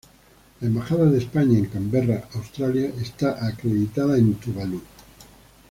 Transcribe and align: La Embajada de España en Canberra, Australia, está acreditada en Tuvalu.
La 0.61 0.67
Embajada 0.67 1.05
de 1.05 1.19
España 1.19 1.59
en 1.59 1.67
Canberra, 1.67 2.27
Australia, 2.33 2.91
está 2.99 3.45
acreditada 3.45 4.17
en 4.17 4.33
Tuvalu. 4.33 4.81